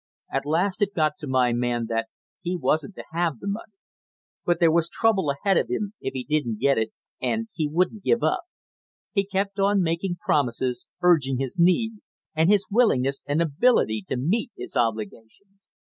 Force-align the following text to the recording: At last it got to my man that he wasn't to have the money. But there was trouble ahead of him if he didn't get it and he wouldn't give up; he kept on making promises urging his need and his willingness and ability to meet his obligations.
At 0.33 0.47
last 0.47 0.81
it 0.81 0.95
got 0.95 1.19
to 1.19 1.27
my 1.27 1.53
man 1.53 1.85
that 1.89 2.07
he 2.41 2.57
wasn't 2.57 2.95
to 2.95 3.03
have 3.13 3.37
the 3.37 3.45
money. 3.47 3.73
But 4.43 4.59
there 4.59 4.71
was 4.71 4.89
trouble 4.89 5.29
ahead 5.29 5.57
of 5.57 5.67
him 5.69 5.93
if 6.01 6.13
he 6.13 6.23
didn't 6.23 6.57
get 6.57 6.79
it 6.79 6.89
and 7.21 7.49
he 7.53 7.67
wouldn't 7.67 8.01
give 8.03 8.23
up; 8.23 8.45
he 9.13 9.23
kept 9.27 9.59
on 9.59 9.83
making 9.83 10.15
promises 10.15 10.87
urging 11.03 11.37
his 11.37 11.59
need 11.59 11.99
and 12.33 12.49
his 12.49 12.65
willingness 12.71 13.23
and 13.27 13.43
ability 13.43 14.03
to 14.07 14.17
meet 14.17 14.49
his 14.57 14.75
obligations. 14.75 15.67